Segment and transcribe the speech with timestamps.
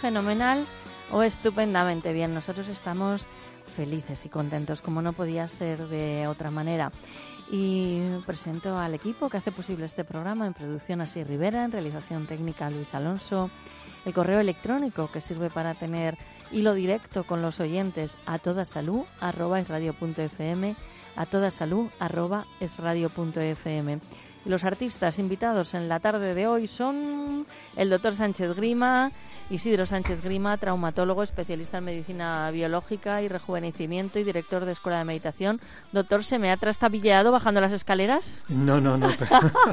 [0.00, 0.66] ¿Fenomenal?
[1.12, 2.32] ¿O estupendamente bien?
[2.32, 3.26] Nosotros estamos
[3.76, 6.90] felices y contentos, como no podía ser de otra manera.
[7.50, 12.26] Y presento al equipo que hace posible este programa en producción Así Rivera, en realización
[12.26, 13.50] técnica Luis Alonso,
[14.06, 16.16] el correo electrónico que sirve para tener
[16.50, 19.68] hilo directo con los oyentes a toda salud arroba es
[21.16, 22.78] a toda salud arroba es
[24.44, 29.12] los artistas invitados en la tarde de hoy son el doctor Sánchez Grima,
[29.50, 35.04] Isidro Sánchez Grima, traumatólogo, especialista en medicina biológica y rejuvenecimiento y director de Escuela de
[35.04, 35.60] Meditación.
[35.92, 38.42] Doctor, ¿se me ha trastabilleado bajando las escaleras?
[38.48, 39.08] No, no, no.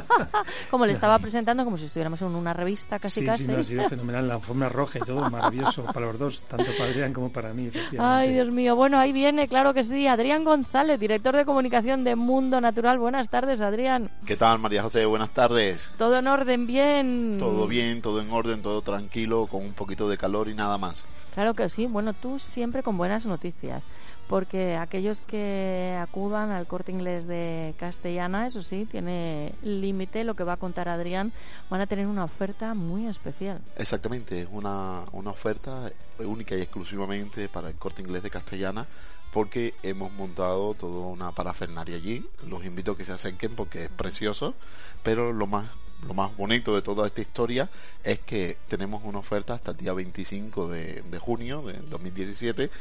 [0.72, 3.44] como le estaba presentando, como si estuviéramos en una revista casi sí, casi.
[3.44, 4.28] Sí, no, ha sido fenomenal.
[4.28, 7.70] La forma roja y todo, maravilloso para los dos, tanto para Adrián como para mí.
[8.00, 8.76] Ay, Dios mío.
[8.76, 12.98] Bueno, ahí viene, claro que sí, Adrián González, director de comunicación de Mundo Natural.
[12.98, 14.10] Buenas tardes, Adrián.
[14.26, 15.06] ¿Qué tal, María José?
[15.06, 15.92] Buenas tardes.
[15.98, 17.38] Todo en orden, bien.
[17.40, 21.06] Todo bien, todo en orden, todo tranquilo, con un poquito de calor y nada más.
[21.34, 21.86] Claro que sí.
[21.86, 23.84] Bueno, tú siempre con buenas noticias,
[24.28, 30.44] porque aquellos que acudan al corte inglés de Castellana, eso sí, tiene límite lo que
[30.44, 31.32] va a contar Adrián,
[31.70, 33.62] van a tener una oferta muy especial.
[33.76, 38.88] Exactamente, una, una oferta única y exclusivamente para el corte inglés de Castellana
[39.38, 42.26] porque hemos montado toda una parafernaria allí.
[42.48, 44.56] Los invito a que se acerquen porque es precioso,
[45.04, 45.70] pero lo más
[46.08, 47.70] lo más bonito de toda esta historia
[48.04, 52.72] es que tenemos una oferta hasta el día 25 de, de junio de 2017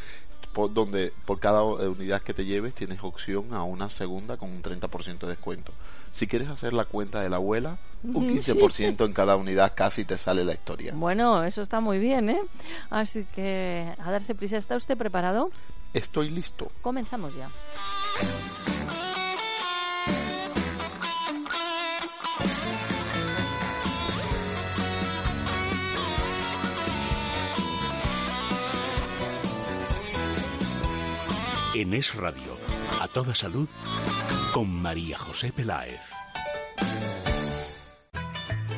[0.55, 4.63] por, donde por cada unidad que te lleves tienes opción a una segunda con un
[4.63, 5.73] 30% de descuento.
[6.13, 10.17] Si quieres hacer la cuenta de la abuela, un 15% en cada unidad casi te
[10.17, 10.95] sale la historia.
[10.95, 12.41] Bueno, eso está muy bien, ¿eh?
[12.89, 14.57] Así que a darse prisa.
[14.57, 15.51] ¿Está usted preparado?
[15.97, 16.71] Estoy listo.
[16.83, 17.49] Comenzamos ya.
[31.75, 32.59] En Es Radio,
[33.01, 33.67] a toda salud,
[34.53, 36.16] con María José Peláez.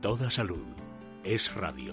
[0.00, 0.64] Toda salud.
[1.24, 1.92] Es radio.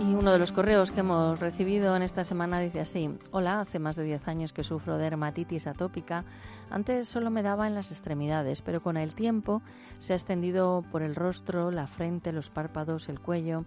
[0.00, 3.78] Y uno de los correos que hemos recibido en esta semana dice así, hola, hace
[3.78, 6.24] más de 10 años que sufro de dermatitis atópica.
[6.70, 9.62] Antes solo me daba en las extremidades, pero con el tiempo
[10.00, 13.64] se ha extendido por el rostro, la frente, los párpados, el cuello.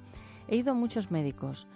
[0.49, 1.67] He ido a muchos médicos.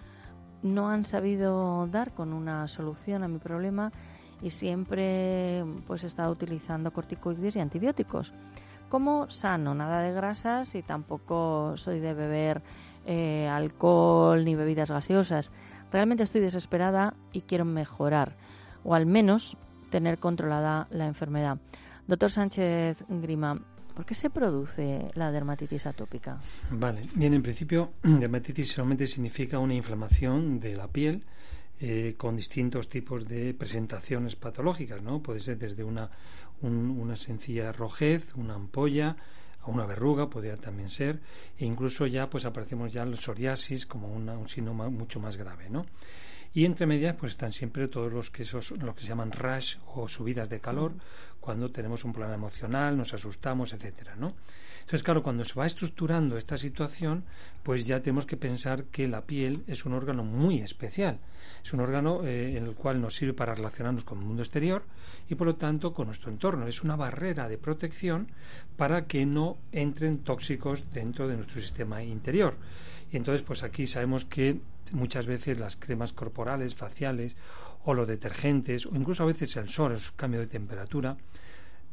[0.62, 3.94] No han sabido dar con una solución a mi problema
[4.42, 8.34] y siempre pues he estado utilizando corticoides y antibióticos
[8.90, 12.62] como sano, nada de grasas y tampoco soy de beber
[13.06, 15.52] eh, alcohol ni bebidas gaseosas.
[15.92, 18.36] Realmente estoy desesperada y quiero mejorar
[18.84, 19.58] o al menos
[19.90, 21.58] tener controlada la enfermedad.
[22.08, 23.60] Doctor Sánchez Grima,
[23.96, 26.38] ¿por qué se produce la dermatitis atópica?
[26.72, 31.24] Vale, bien, en principio, dermatitis solamente significa una inflamación de la piel
[31.80, 35.22] eh, con distintos tipos de presentaciones patológicas, ¿no?
[35.22, 36.10] Puede ser desde una
[36.62, 39.18] una sencilla rojez, una ampolla,
[39.68, 41.20] una verruga podría también ser,
[41.58, 45.86] e incluso ya pues aparecemos ya el psoriasis como un signo mucho más grave, ¿no?
[46.56, 49.76] Y entre medias pues están siempre todos los que esos, lo que se llaman rash
[49.94, 50.94] o subidas de calor
[51.42, 54.34] cuando tenemos un problema emocional, nos asustamos, etcétera, ¿no?
[54.80, 57.26] Entonces, claro, cuando se va estructurando esta situación,
[57.62, 61.20] pues ya tenemos que pensar que la piel es un órgano muy especial.
[61.64, 64.84] Es un órgano eh, en el cual nos sirve para relacionarnos con el mundo exterior
[65.28, 66.68] y, por lo tanto, con nuestro entorno.
[66.68, 68.28] Es una barrera de protección
[68.78, 72.56] para que no entren tóxicos dentro de nuestro sistema interior.
[73.12, 74.60] Y entonces, pues aquí sabemos que
[74.92, 77.36] muchas veces las cremas corporales, faciales
[77.86, 81.18] o los detergentes o incluso a veces el sol, el cambio de temperatura,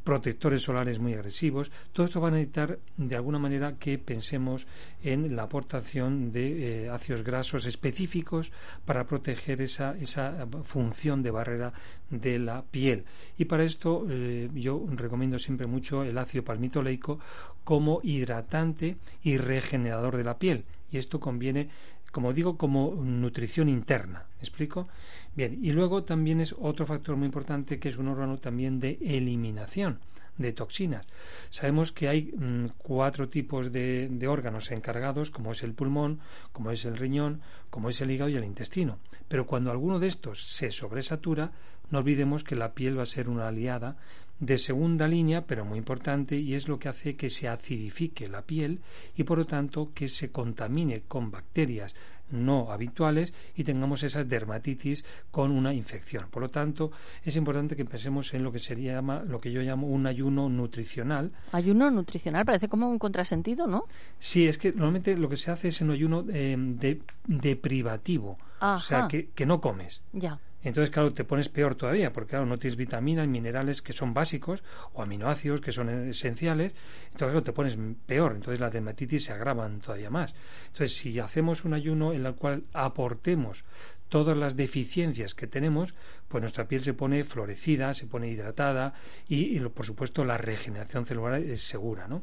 [0.04, 1.70] protectores solares muy agresivos.
[1.92, 4.66] Todo esto va a necesitar de alguna manera que pensemos
[5.02, 8.52] en la aportación de eh, ácidos grasos específicos
[8.84, 11.72] para proteger esa, esa función de barrera
[12.10, 13.04] de la piel.
[13.38, 17.20] Y para esto eh, yo recomiendo siempre mucho el ácido palmitoleico
[17.64, 20.64] como hidratante y regenerador de la piel.
[20.90, 21.70] Y esto conviene
[22.12, 24.26] como digo, como nutrición interna.
[24.36, 24.86] ¿Me explico?
[25.34, 28.98] Bien, y luego también es otro factor muy importante que es un órgano también de
[29.02, 29.98] eliminación
[30.36, 31.06] de toxinas.
[31.50, 36.20] Sabemos que hay mm, cuatro tipos de, de, órganos encargados, como es el pulmón,
[36.52, 38.98] como es el riñón, como es el hígado y el intestino.
[39.28, 41.52] Pero cuando alguno de estos se sobresatura,
[41.90, 43.96] no olvidemos que la piel va a ser una aliada
[44.40, 48.42] de segunda línea, pero muy importante, y es lo que hace que se acidifique la
[48.42, 48.80] piel
[49.16, 51.94] y por lo tanto que se contamine con bacterias
[52.32, 56.28] no habituales y tengamos esas dermatitis con una infección.
[56.30, 56.90] Por lo tanto,
[57.24, 61.30] es importante que pensemos en lo que sería lo que yo llamo un ayuno nutricional.
[61.52, 63.86] Ayuno nutricional parece como un contrasentido, ¿no?
[64.18, 68.78] Sí, es que normalmente lo que se hace es un ayuno eh, de, deprivativo, o
[68.78, 70.02] sea, que, que no comes.
[70.12, 70.40] Ya.
[70.64, 74.62] Entonces, claro, te pones peor todavía, porque claro, no tienes vitaminas, minerales que son básicos,
[74.92, 76.72] o aminoácidos que son esenciales,
[77.06, 77.76] entonces claro, te pones
[78.06, 80.34] peor, entonces las dermatitis se agravan todavía más.
[80.66, 83.64] Entonces, si hacemos un ayuno en el cual aportemos
[84.08, 85.94] todas las deficiencias que tenemos,
[86.28, 88.92] pues nuestra piel se pone florecida, se pone hidratada
[89.26, 92.22] y, y por supuesto la regeneración celular es segura, ¿no?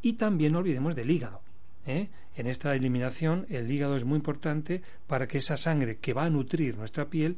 [0.00, 1.40] Y también no olvidemos del hígado.
[1.86, 2.08] ¿eh?
[2.36, 6.30] En esta eliminación el hígado es muy importante para que esa sangre que va a
[6.30, 7.36] nutrir nuestra piel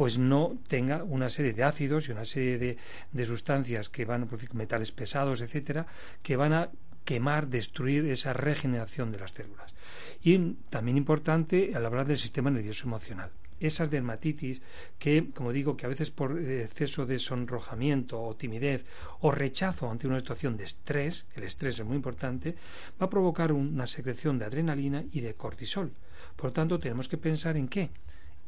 [0.00, 2.78] pues no tenga una serie de ácidos y una serie de,
[3.12, 5.86] de sustancias que van a producir metales pesados, etcétera,
[6.22, 6.70] que van a
[7.04, 9.74] quemar, destruir esa regeneración de las células.
[10.22, 13.30] Y también importante al hablar del sistema nervioso emocional
[13.60, 14.62] esas dermatitis
[14.98, 18.86] que, como digo, que a veces por exceso de sonrojamiento o timidez
[19.20, 22.56] o rechazo ante una situación de estrés, el estrés es muy importante,
[22.98, 25.92] va a provocar una secreción de adrenalina y de cortisol.
[26.36, 27.90] Por lo tanto, tenemos que pensar en qué?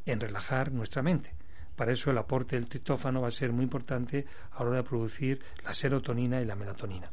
[0.07, 1.42] En relajar nuestra mente.
[1.77, 4.85] Para eso el aporte del triptófano va a ser muy importante a la hora de
[4.85, 7.11] producir la serotonina y la melatonina.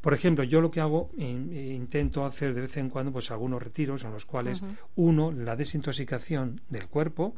[0.00, 4.02] Por ejemplo, yo lo que hago, intento hacer de vez en cuando pues algunos retiros
[4.04, 4.62] en los cuales,
[4.96, 7.36] uno, la desintoxicación del cuerpo,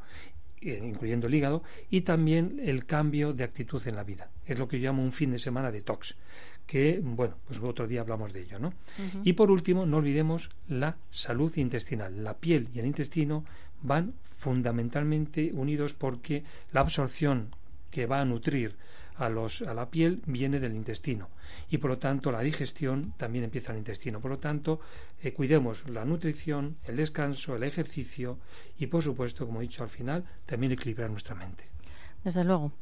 [0.60, 4.30] eh, incluyendo el hígado, y también el cambio de actitud en la vida.
[4.46, 6.16] Es lo que yo llamo un fin de semana detox,
[6.64, 8.72] que, bueno, pues otro día hablamos de ello, ¿no?
[9.24, 12.22] Y por último, no olvidemos la salud intestinal.
[12.22, 13.44] La piel y el intestino
[13.82, 17.54] van fundamentalmente unidos porque la absorción
[17.90, 18.76] que va a nutrir
[19.16, 21.28] a, los, a la piel viene del intestino
[21.70, 24.20] y por lo tanto la digestión también empieza en el intestino.
[24.20, 24.80] Por lo tanto,
[25.22, 28.38] eh, cuidemos la nutrición, el descanso, el ejercicio
[28.78, 31.71] y por supuesto, como he dicho al final, también equilibrar nuestra mente.
[32.24, 32.72] Desde luego.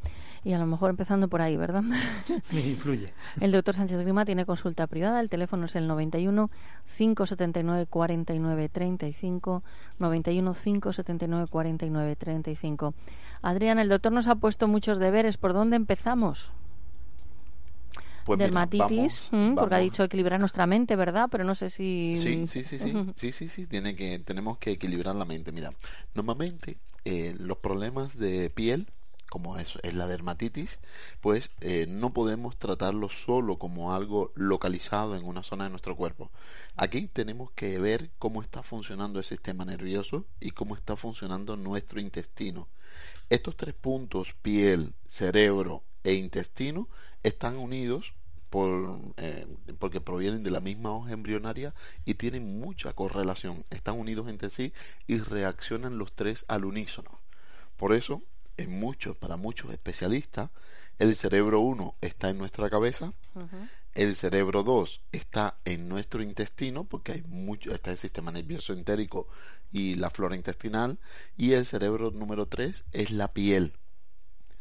[0.42, 1.82] Y a lo mejor empezando por ahí, ¿verdad?
[2.52, 3.12] Me influye.
[3.40, 5.20] El doctor Sánchez Grima tiene consulta privada.
[5.20, 6.50] El teléfono es el 91
[6.96, 9.62] 579 49 35.
[9.98, 12.94] 91 579 49 35.
[13.42, 15.36] Adrián, el doctor nos ha puesto muchos deberes.
[15.36, 16.52] ¿Por dónde empezamos?
[18.24, 21.28] Pues Dermatitis, porque ha dicho equilibrar nuestra mente, ¿verdad?
[21.30, 22.16] Pero no sé si...
[22.22, 25.52] Sí, sí, sí, sí, sí, sí, sí, Tiene que, tenemos que equilibrar la mente.
[25.52, 25.72] Mira,
[26.14, 28.86] normalmente eh, los problemas de piel
[29.30, 30.78] como es, la dermatitis,
[31.22, 36.30] pues eh, no podemos tratarlo solo como algo localizado en una zona de nuestro cuerpo.
[36.76, 42.00] Aquí tenemos que ver cómo está funcionando el sistema nervioso y cómo está funcionando nuestro
[42.00, 42.68] intestino.
[43.30, 46.88] Estos tres puntos, piel, cerebro e intestino,
[47.22, 48.12] están unidos
[49.16, 49.46] eh,
[49.78, 51.72] porque provienen de la misma hoja embrionaria
[52.04, 53.64] y tienen mucha correlación.
[53.70, 54.72] Están unidos entre sí
[55.06, 57.20] y reaccionan los tres al unísono.
[57.76, 58.22] Por eso
[58.56, 60.50] en muchos, para muchos especialistas,
[60.98, 63.14] el cerebro 1 está en nuestra cabeza,
[63.94, 69.28] el cerebro 2 está en nuestro intestino, porque hay mucho, está el sistema nervioso entérico
[69.72, 70.98] y la flora intestinal,
[71.36, 73.72] y el cerebro número 3 es la piel.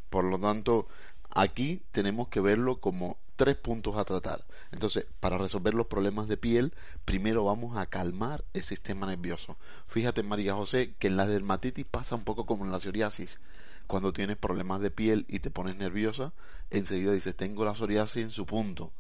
[0.10, 0.88] Por lo tanto,
[1.30, 4.46] aquí tenemos que verlo como tres puntos a tratar.
[4.72, 6.74] Entonces, para resolver los problemas de piel,
[7.06, 9.58] primero vamos a calmar el sistema nervioso.
[9.88, 13.40] Fíjate, María José, que en la dermatitis pasa un poco como en la psoriasis
[13.90, 16.32] cuando tienes problemas de piel y te pones nerviosa,
[16.70, 18.94] enseguida dices, tengo la psoriasis en su punto.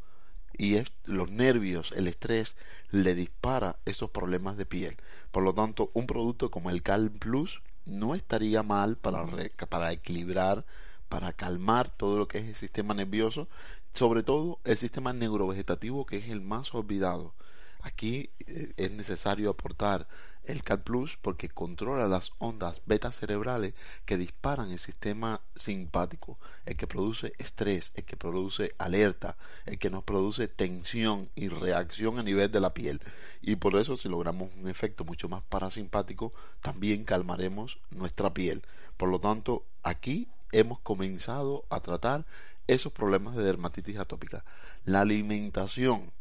[0.57, 2.55] Y es, los nervios, el estrés,
[2.89, 4.97] le dispara esos problemas de piel.
[5.29, 9.27] Por lo tanto, un producto como el Calm Plus no estaría mal para,
[9.69, 10.65] para equilibrar,
[11.07, 13.47] para calmar todo lo que es el sistema nervioso,
[13.93, 17.35] sobre todo el sistema neurovegetativo, que es el más olvidado.
[17.81, 20.07] Aquí eh, es necesario aportar
[20.43, 23.73] el Cal Plus porque controla las ondas beta cerebrales
[24.05, 29.89] que disparan el sistema simpático, el que produce estrés, el que produce alerta, el que
[29.89, 33.01] nos produce tensión y reacción a nivel de la piel.
[33.41, 38.63] Y por eso si logramos un efecto mucho más parasimpático, también calmaremos nuestra piel.
[38.97, 42.25] Por lo tanto, aquí hemos comenzado a tratar
[42.67, 44.43] esos problemas de dermatitis atópica.
[44.83, 46.11] La alimentación.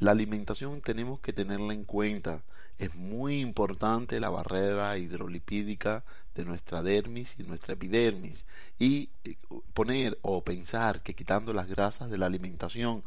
[0.00, 2.42] La alimentación tenemos que tenerla en cuenta.
[2.78, 8.44] Es muy importante la barrera hidrolipídica de nuestra dermis y nuestra epidermis.
[8.78, 9.36] Y eh,
[9.72, 13.04] poner o pensar que quitando las grasas de la alimentación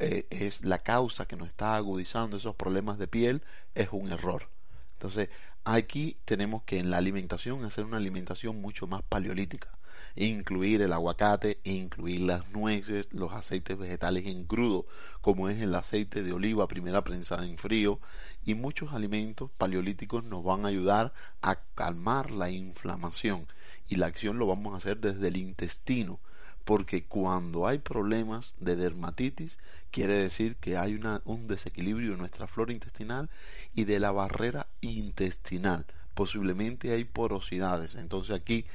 [0.00, 3.42] eh, es la causa que nos está agudizando esos problemas de piel
[3.74, 4.48] es un error.
[4.94, 5.28] Entonces,
[5.64, 9.68] aquí tenemos que en la alimentación hacer una alimentación mucho más paleolítica
[10.16, 14.86] incluir el aguacate, incluir las nueces, los aceites vegetales en crudo,
[15.20, 18.00] como es el aceite de oliva primera prensada en frío,
[18.44, 23.46] y muchos alimentos paleolíticos nos van a ayudar a calmar la inflamación.
[23.88, 26.18] Y la acción lo vamos a hacer desde el intestino
[26.66, 29.56] porque cuando hay problemas de dermatitis
[29.92, 33.30] quiere decir que hay un desequilibrio en nuestra flora intestinal
[33.72, 35.86] y de la barrera intestinal.
[36.14, 37.94] Posiblemente hay porosidades.
[37.94, 38.66] Entonces aquí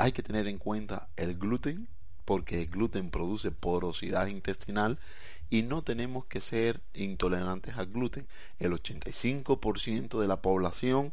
[0.00, 1.86] hay que tener en cuenta el gluten,
[2.24, 4.98] porque el gluten produce porosidad intestinal
[5.50, 8.26] y no tenemos que ser intolerantes al gluten.
[8.58, 11.12] El 85% de la población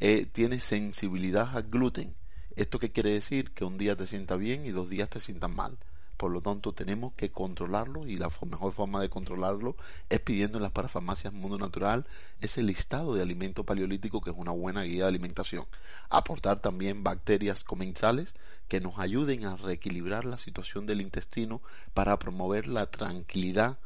[0.00, 2.16] eh, tiene sensibilidad al gluten.
[2.56, 3.52] ¿Esto qué quiere decir?
[3.52, 5.78] Que un día te sienta bien y dos días te sientan mal.
[6.16, 9.76] Por lo tanto, tenemos que controlarlo y la mejor forma de controlarlo
[10.08, 12.06] es pidiendo en las parafarmacias Mundo Natural
[12.40, 15.66] ese listado de alimento paleolítico que es una buena guía de alimentación.
[16.10, 18.34] Aportar también bacterias comensales
[18.68, 21.60] que nos ayuden a reequilibrar la situación del intestino
[21.94, 23.78] para promover la tranquilidad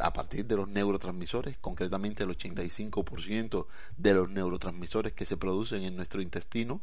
[0.00, 5.96] a partir de los neurotransmisores, concretamente el 85% de los neurotransmisores que se producen en
[5.96, 6.80] nuestro intestino,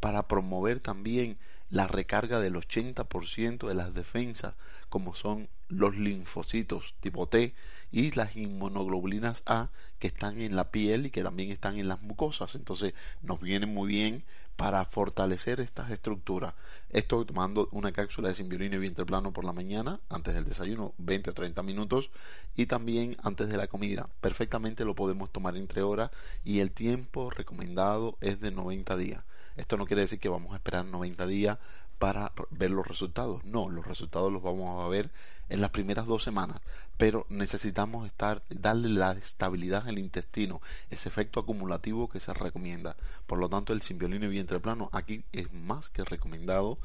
[0.00, 1.38] para promover también
[1.70, 4.54] la recarga del 80% de las defensas,
[4.88, 7.54] como son los linfocitos tipo T
[7.90, 12.02] y las inmunoglobulinas A que están en la piel y que también están en las
[12.02, 12.54] mucosas.
[12.54, 14.24] Entonces nos viene muy bien
[14.56, 16.54] para fortalecer estas estructuras.
[16.88, 20.94] Esto tomando una cápsula de simbiolina y vientre plano por la mañana, antes del desayuno,
[20.98, 22.10] 20 o 30 minutos,
[22.54, 24.08] y también antes de la comida.
[24.20, 26.10] Perfectamente lo podemos tomar entre horas
[26.42, 29.24] y el tiempo recomendado es de 90 días.
[29.56, 31.58] Esto no quiere decir que vamos a esperar 90 días
[31.98, 33.44] para ver los resultados.
[33.44, 35.10] No, los resultados los vamos a ver
[35.48, 36.60] en las primeras dos semanas,
[36.96, 40.60] pero necesitamos estar, darle la estabilidad al intestino,
[40.90, 42.96] ese efecto acumulativo que se recomienda.
[43.26, 46.78] Por lo tanto, el simbiolino y vientre plano aquí es más que recomendado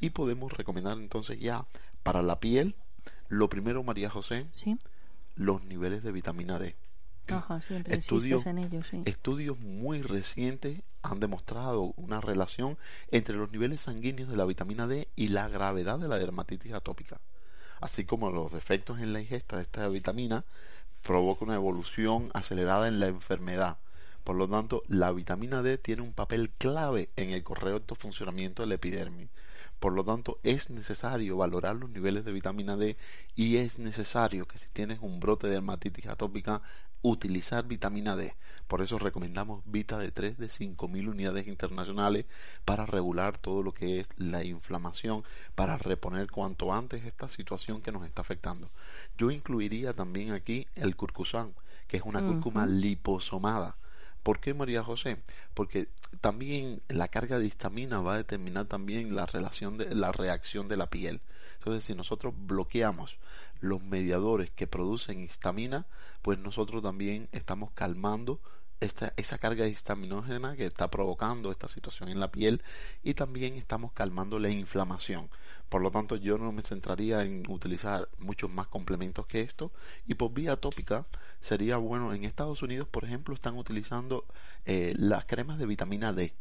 [0.00, 1.66] y podemos recomendar entonces ya
[2.02, 2.74] para la piel,
[3.28, 4.78] lo primero, María José, ¿Sí?
[5.34, 6.76] los niveles de vitamina D.
[7.28, 9.02] Ajá, siempre estudios, en ello, sí.
[9.04, 12.76] estudios muy recientes han demostrado una relación
[13.10, 17.20] entre los niveles sanguíneos de la vitamina D y la gravedad de la dermatitis atópica.
[17.80, 20.44] Así como los defectos en la ingesta de esta vitamina
[21.02, 23.78] provoca una evolución acelerada en la enfermedad.
[24.24, 28.72] Por lo tanto, la vitamina D tiene un papel clave en el correcto funcionamiento del
[28.72, 29.28] epidermis.
[29.78, 32.96] Por lo tanto, es necesario valorar los niveles de vitamina D
[33.34, 36.62] y es necesario que si tienes un brote de dermatitis atópica,
[37.04, 38.34] utilizar vitamina D.
[38.66, 42.24] Por eso recomendamos Vita de 3 de 5.000 unidades internacionales
[42.64, 45.22] para regular todo lo que es la inflamación,
[45.54, 48.70] para reponer cuanto antes esta situación que nos está afectando.
[49.18, 51.54] Yo incluiría también aquí el curcusán,
[51.88, 53.76] que es una cúrcuma liposomada.
[54.22, 55.18] ¿Por qué María José?
[55.52, 55.88] Porque
[56.22, 60.78] también la carga de histamina va a determinar también la relación de la reacción de
[60.78, 61.20] la piel.
[61.58, 63.18] Entonces, si nosotros bloqueamos
[63.64, 65.86] los mediadores que producen histamina,
[66.22, 68.40] pues nosotros también estamos calmando
[68.80, 72.62] esta, esa carga histaminógena que está provocando esta situación en la piel
[73.02, 75.30] y también estamos calmando la inflamación.
[75.70, 79.72] Por lo tanto, yo no me centraría en utilizar muchos más complementos que esto.
[80.06, 81.06] Y por vía tópica
[81.40, 84.26] sería bueno, en Estados Unidos, por ejemplo, están utilizando
[84.66, 86.34] eh, las cremas de vitamina D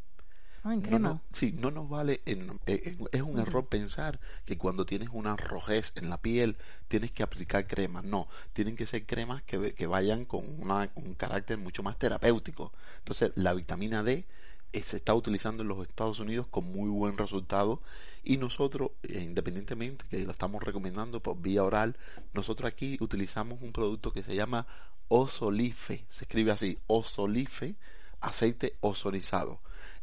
[0.65, 5.91] Ah, no, sí, no nos vale, es un error pensar que cuando tienes una rojez
[5.96, 6.55] en la piel
[6.88, 8.05] tienes que aplicar cremas.
[8.05, 12.72] No, tienen que ser cremas que, que vayan con un carácter mucho más terapéutico.
[13.00, 14.25] Entonces, la vitamina D
[14.72, 17.82] eh, se está utilizando en los Estados Unidos con muy buen resultado
[18.24, 21.98] y nosotros, eh, independientemente que lo estamos recomendando por vía oral,
[22.32, 24.65] nosotros aquí utilizamos un producto que se llama
[25.10, 27.75] Osolife, se escribe así, Osolife,
[28.22, 29.60] aceite ozonizado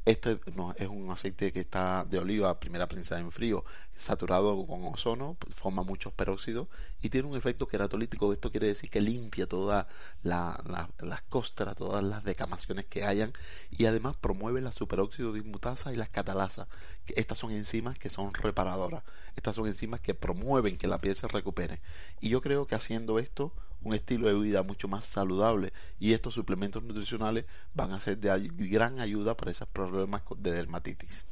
[0.07, 0.40] Este
[0.76, 3.64] es un aceite que está de oliva, primera prensa en frío,
[3.99, 6.69] saturado con ozono, forma muchos peróxidos
[7.02, 8.33] y tiene un efecto queratolítico.
[8.33, 9.87] Esto quiere decir que limpia todas
[10.23, 13.33] las costras, todas las decamaciones que hayan
[13.71, 16.66] y además promueve la superóxido dismutasa y las catalasas.
[17.09, 19.04] Estas son enzimas que son reparadoras.
[19.37, 21.80] Estas son enzimas que promueven que la piel se recupere.
[22.21, 26.34] Y yo creo que haciendo esto un estilo de vida mucho más saludable y estos
[26.34, 31.25] suplementos nutricionales van a ser de gran ayuda para esos problemas de dermatitis.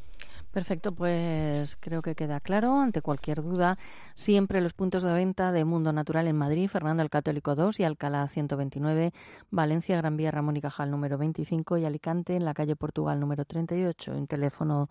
[0.52, 2.81] Perfecto, pues creo que queda claro.
[2.81, 3.78] Ante cualquier duda,
[4.14, 7.85] siempre los puntos de venta de Mundo Natural en Madrid, Fernando el Católico 2 y
[7.85, 9.12] Alcalá 129,
[9.50, 13.45] Valencia, Gran Vía, Ramón y Cajal número 25 y Alicante en la calle Portugal número
[13.45, 14.12] 38.
[14.12, 14.88] Un teléfono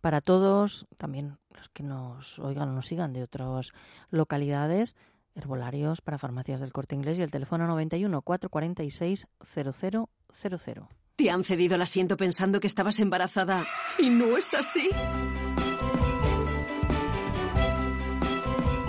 [0.00, 3.72] para todos, también los que nos oigan o nos sigan de otras
[4.10, 4.94] localidades
[5.34, 10.88] herbolarios para farmacias del corte inglés y el teléfono 91 446 0000.
[11.16, 13.66] Te han cedido el asiento pensando que estabas embarazada
[13.98, 14.88] y no es así.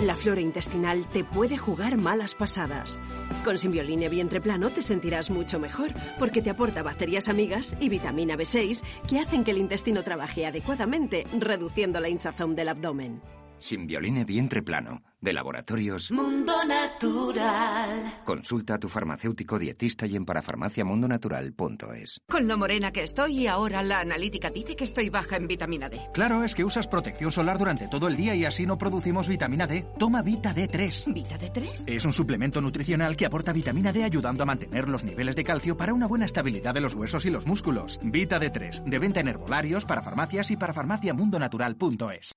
[0.00, 3.00] La flora intestinal te puede jugar malas pasadas.
[3.42, 8.36] Con Simbioline Vientre Plano te sentirás mucho mejor porque te aporta bacterias amigas y vitamina
[8.36, 13.22] B6 que hacen que el intestino trabaje adecuadamente, reduciendo la hinchazón del abdomen.
[13.64, 18.20] Simbioline Vientre Plano de Laboratorios Mundo Natural.
[18.22, 22.20] Consulta a tu farmacéutico dietista y en parafarmaciamundonatural.es.
[22.28, 25.88] Con lo morena que estoy y ahora la analítica dice que estoy baja en vitamina
[25.88, 25.98] D.
[26.12, 29.66] Claro, es que usas protección solar durante todo el día y así no producimos vitamina
[29.66, 29.86] D.
[29.98, 31.14] Toma Vita D3.
[31.14, 31.84] ¿Vita D3?
[31.86, 35.74] Es un suplemento nutricional que aporta vitamina D ayudando a mantener los niveles de calcio
[35.74, 37.98] para una buena estabilidad de los huesos y los músculos.
[38.02, 42.34] Vita D3, de venta en herbolarios, para farmacias y para farmaciamundonatural.es.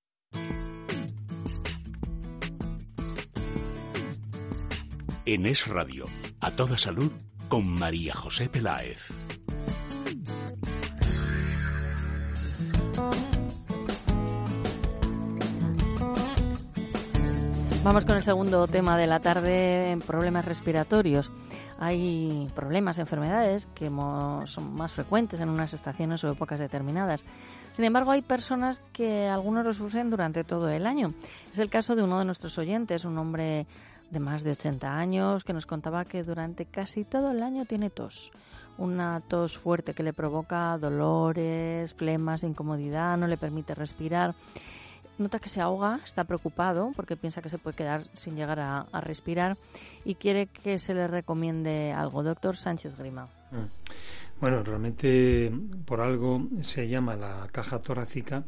[5.30, 6.06] En Es Radio,
[6.40, 7.12] a toda salud,
[7.50, 9.08] con María José Peláez.
[17.84, 21.30] Vamos con el segundo tema de la tarde, problemas respiratorios.
[21.78, 27.26] Hay problemas, enfermedades que son más frecuentes en unas estaciones o épocas determinadas.
[27.74, 31.14] Sin embargo, hay personas que algunos los usan durante todo el año.
[31.52, 33.68] Es el caso de uno de nuestros oyentes, un hombre
[34.12, 37.90] de más de 80 años que nos contaba que durante casi todo el año tiene
[37.90, 38.32] tos.
[38.78, 44.36] Una tos fuerte que le provoca dolores, flemas, incomodidad, no le permite respirar.
[45.18, 48.86] Nota que se ahoga, está preocupado porque piensa que se puede quedar sin llegar a,
[49.02, 49.58] respirar
[50.06, 52.22] y quiere que se le recomiende algo.
[52.22, 53.28] Doctor Sánchez Grima.
[53.50, 53.66] Mm.
[54.40, 55.52] Bueno, realmente
[55.86, 58.44] por algo se llama la caja torácica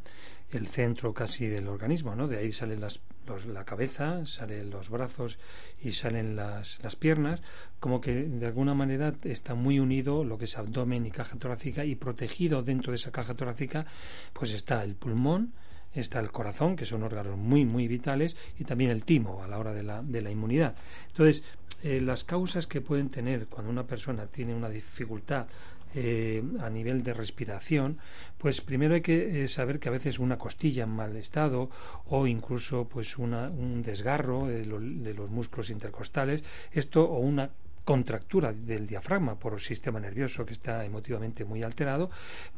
[0.52, 2.28] el centro casi del organismo, ¿no?
[2.28, 3.00] De ahí salen las,
[3.46, 5.38] la cabeza, salen los brazos
[5.82, 7.42] y salen las, las piernas,
[7.80, 11.86] como que de alguna manera está muy unido lo que es abdomen y caja torácica
[11.86, 13.86] y protegido dentro de esa caja torácica,
[14.34, 15.54] pues está el pulmón,
[15.94, 19.58] está el corazón, que son órganos muy, muy vitales, y también el timo a la
[19.58, 20.76] hora de la, de la inmunidad.
[21.08, 21.44] Entonces,
[21.82, 25.48] eh, las causas que pueden tener cuando una persona tiene una dificultad
[25.96, 27.98] eh, a nivel de respiración,
[28.38, 31.70] pues primero hay que eh, saber que a veces una costilla en mal estado
[32.06, 37.52] o incluso pues un desgarro de, de los músculos intercostales, esto o una
[37.84, 42.10] contractura del diafragma por el sistema nervioso que está emotivamente muy alterado,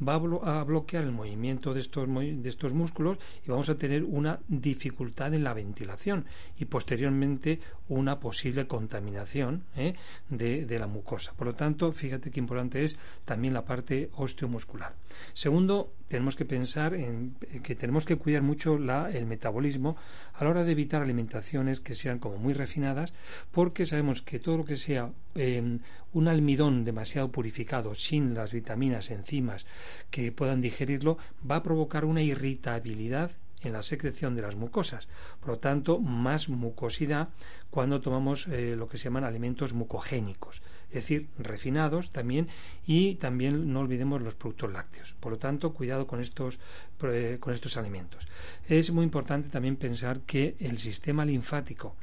[0.06, 4.40] va a, bloquear el movimiento de estos, de estos músculos y vamos a tener una
[4.48, 6.26] dificultad en la ventilación
[6.58, 9.96] y posteriormente una posible contaminación ¿eh?
[10.30, 11.34] de, de, la mucosa.
[11.34, 14.94] Por lo tanto, fíjate qué importante es también la parte osteomuscular.
[15.34, 19.96] Segundo, tenemos que pensar en que tenemos que cuidar mucho la, el metabolismo
[20.34, 23.14] a la hora de evitar alimentaciones que sean como muy refinadas,
[23.52, 25.80] porque sabemos que todo lo que sea em,
[26.12, 29.66] un almidón demasiado purificado, sin las vitaminas, enzimas
[30.10, 31.18] que puedan digerirlo,
[31.50, 35.08] va a provocar una irritabilidad en la secreción de las mucosas.
[35.40, 37.30] Por lo tanto, más mucosidad
[37.70, 42.50] cuando tomamos eh, lo que se llaman alimentos mucogénicos es decir, refinados también
[42.86, 45.16] y también no olvidemos los productos lácteos.
[45.20, 46.60] Por lo tanto, cuidado con estos,
[47.04, 48.28] eh, con estos alimentos.
[48.68, 51.96] Es muy importante también pensar que el sistema linfático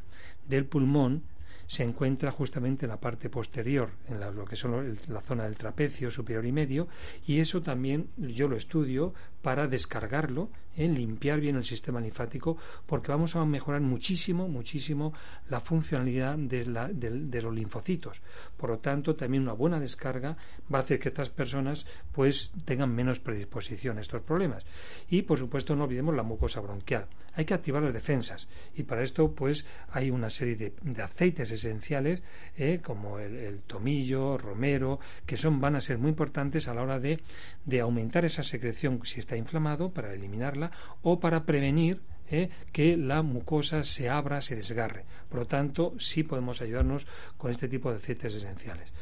[0.48, 1.22] del pulmón
[1.66, 6.10] se encuentra justamente en la parte posterior, en lo que son la zona del trapecio
[6.10, 6.88] superior y medio,
[7.26, 13.10] y eso también yo lo estudio para descargarlo en limpiar bien el sistema linfático porque
[13.10, 15.12] vamos a mejorar muchísimo, muchísimo
[15.50, 18.22] la funcionalidad de, los linfocitos.
[18.56, 20.36] Por lo tanto, también una buena descarga
[20.72, 24.64] va a hacer que estas personas pues tengan menos predisposición a estos problemas.
[25.10, 27.06] Y por supuesto no olvidemos la mucosa bronquial.
[27.34, 32.22] Hay que activar las defensas y para esto pues hay una serie de, aceites esenciales
[32.56, 36.98] eh, como el, tomillo, romero, que son van a ser muy importantes a la hora
[37.00, 37.20] de,
[37.64, 40.67] de aumentar esa secreción si está inflamado para eliminarla
[41.02, 42.00] o para prevenir
[42.30, 45.04] eh, que la mucosa se abra, se desgarre.
[45.28, 47.06] Por lo tanto, sí podemos ayudarnos
[47.38, 48.92] con este tipo de aceites esenciales.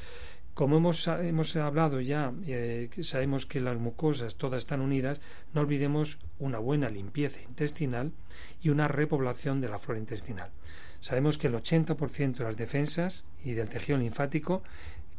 [0.55, 5.21] Como hemos, hemos hablado ya, eh, sabemos que las mucosas todas están unidas,
[5.53, 8.13] no olvidemos una buena limpieza intestinal
[8.63, 10.51] y una repoblación de la flora intestinal.
[11.01, 14.63] Sabemos que el 80% de las defensas y del tejido linfático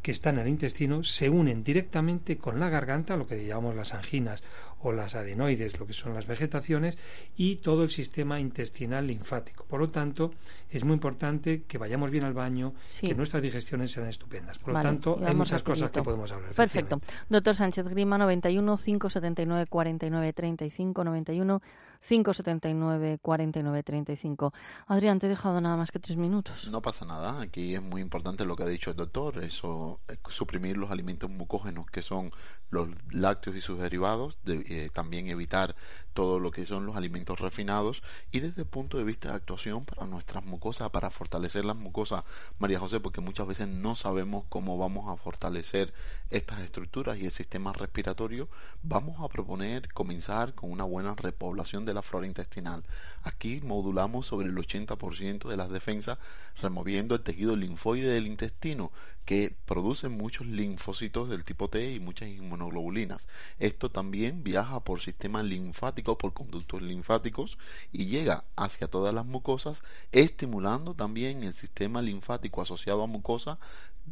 [0.02, 3.94] que están en el intestino se unen directamente con la garganta, lo que llamamos las
[3.94, 4.42] anginas
[4.80, 6.98] o las adenoides, lo que son las vegetaciones,
[7.36, 9.64] y todo el sistema intestinal linfático.
[9.64, 10.32] Por lo tanto,
[10.70, 14.58] es muy importante que vayamos bien al baño, que nuestras digestiones sean estupendas.
[14.58, 16.52] Por lo tanto, hay muchas cosas que podemos hablar.
[16.52, 17.00] Perfecto.
[17.28, 21.62] Doctor Sánchez Grima, 91 579 49 35 91
[22.00, 24.52] 579 49 35.
[24.86, 26.68] Adrián, te he dejado nada más que tres minutos.
[26.70, 27.40] No pasa nada.
[27.40, 29.42] Aquí es muy importante lo que ha dicho el doctor.
[29.42, 32.30] Eso, eh, suprimir los alimentos mucógenos que son
[32.70, 34.38] los lácteos y sus derivados,
[34.70, 35.74] eh, también evitar
[36.18, 38.02] todo lo que son los alimentos refinados
[38.32, 42.24] y desde el punto de vista de actuación para nuestras mucosas, para fortalecer las mucosas,
[42.58, 45.94] María José, porque muchas veces no sabemos cómo vamos a fortalecer
[46.30, 48.48] estas estructuras y el sistema respiratorio,
[48.82, 52.82] vamos a proponer comenzar con una buena repoblación de la flora intestinal.
[53.22, 56.18] Aquí modulamos sobre el 80% de las defensas
[56.60, 58.90] removiendo el tejido linfoide del intestino
[59.28, 63.28] que produce muchos linfocitos del tipo T y muchas inmunoglobulinas.
[63.58, 67.58] Esto también viaja por sistema linfático, por conductos linfáticos
[67.92, 73.58] y llega hacia todas las mucosas, estimulando también el sistema linfático asociado a mucosa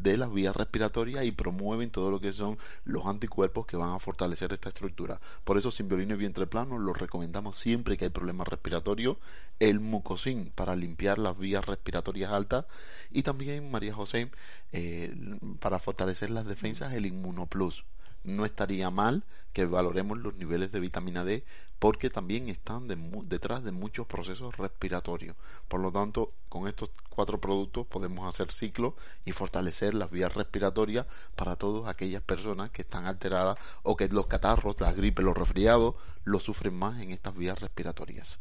[0.03, 3.99] de las vías respiratorias y promueven todo lo que son los anticuerpos que van a
[3.99, 5.21] fortalecer esta estructura.
[5.45, 9.17] Por eso Simbiolino y Vientre Plano lo recomendamos siempre que hay problemas respiratorios,
[9.59, 12.67] el mucosín para limpiar las vías respiratorias altas
[13.11, 14.31] y también María José
[14.73, 15.15] eh,
[15.61, 17.85] para fortalecer las defensas el Inmunoplus.
[18.27, 21.45] No estaría mal que valoremos los niveles de vitamina D
[21.79, 22.89] porque también están
[23.29, 25.37] detrás de muchos procesos respiratorios.
[25.69, 31.07] Por lo tanto, con estos cuatro productos podemos hacer ciclo y fortalecer las vías respiratorias
[31.35, 35.95] para todas aquellas personas que están alteradas o que los catarros, la gripe, los resfriados
[36.25, 38.41] lo sufren más en estas vías respiratorias.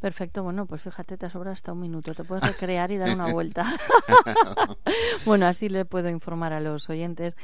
[0.00, 3.32] Perfecto, bueno, pues fíjate, te sobra hasta un minuto, te puedes recrear y dar una
[3.32, 3.66] vuelta.
[5.24, 7.36] bueno, así le puedo informar a los oyentes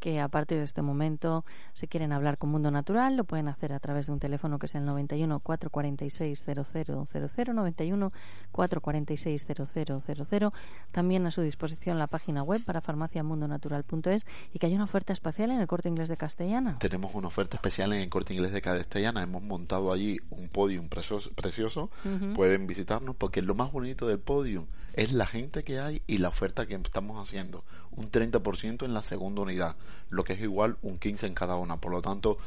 [0.00, 3.72] que a partir de este momento, si quieren hablar con Mundo Natural, lo pueden hacer
[3.72, 8.12] a través de un teléfono que es el 91 446 0000, 91
[8.50, 10.50] 446 0000.
[10.90, 15.50] También a su disposición la página web para farmaciamundonatural.es y que hay una oferta especial
[15.50, 16.78] en el Corte Inglés de Castellana.
[16.78, 19.22] Tenemos una oferta especial en el Corte Inglés de Castellana.
[19.22, 21.90] Hemos montado allí un podium precioso.
[22.34, 26.28] Pueden visitarnos porque lo más bonito del podium es la gente que hay y la
[26.28, 27.64] oferta que estamos haciendo.
[27.90, 29.76] Un 30% en la segunda unidad,
[30.08, 31.80] lo que es igual un 15 en cada una.
[31.80, 32.38] Por lo tanto,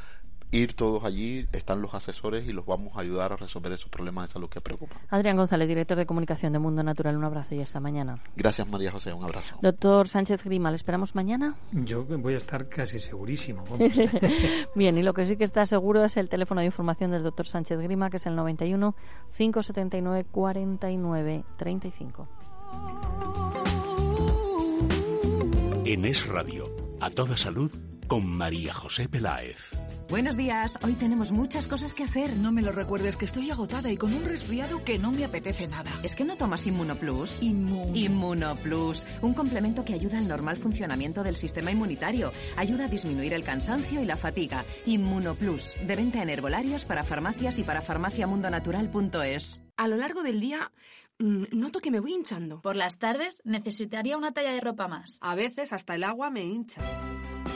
[0.53, 4.27] ir todos allí, están los asesores y los vamos a ayudar a resolver esos problemas
[4.29, 4.99] de salud que preocupan.
[5.09, 8.21] Adrián González, director de comunicación de Mundo Natural, un abrazo y hasta mañana.
[8.35, 9.57] Gracias María José, un abrazo.
[9.61, 11.55] Doctor Sánchez Grima, ¿le esperamos mañana?
[11.71, 13.63] Yo voy a estar casi segurísimo.
[14.75, 17.47] Bien, y lo que sí que está seguro es el teléfono de información del doctor
[17.47, 18.95] Sánchez Grima, que es el 91
[19.35, 22.27] 579 49 35.
[25.85, 26.69] En Es Radio,
[27.01, 27.71] a toda salud,
[28.07, 29.72] con María José Peláez.
[30.09, 32.35] Buenos días, hoy tenemos muchas cosas que hacer.
[32.35, 35.67] No me lo recuerdes, que estoy agotada y con un resfriado que no me apetece
[35.67, 35.91] nada.
[36.03, 37.41] ¿Es que no tomas Inmunoplus?
[37.41, 37.95] Inmun.
[37.95, 43.43] Inmunoplus, un complemento que ayuda al normal funcionamiento del sistema inmunitario, ayuda a disminuir el
[43.43, 44.65] cansancio y la fatiga.
[44.85, 49.63] Inmunoplus, de venta en herbolarios para farmacias y para farmaciamundonatural.es.
[49.75, 50.71] A lo largo del día
[51.23, 52.61] noto que me voy hinchando.
[52.61, 55.17] Por las tardes necesitaría una talla de ropa más.
[55.21, 56.81] A veces hasta el agua me hincha.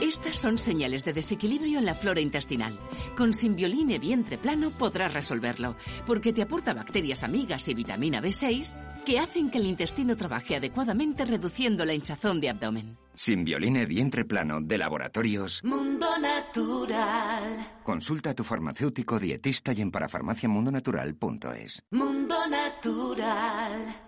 [0.00, 2.78] Estas son señales de desequilibrio en la flora intestinal.
[3.16, 5.76] Con Simbioline Vientre Plano podrás resolverlo,
[6.06, 11.24] porque te aporta bacterias amigas y vitamina B6 que hacen que el intestino trabaje adecuadamente
[11.24, 12.96] reduciendo la hinchazón de abdomen.
[13.18, 17.80] Simbioline Vientre Plano de Laboratorios Mundo Natural.
[17.82, 21.82] Consulta a tu farmacéutico dietista y en parafarmaciamundonatural.es.
[21.90, 24.07] Mundo Natural.